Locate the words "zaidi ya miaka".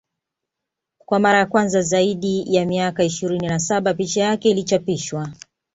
1.81-3.03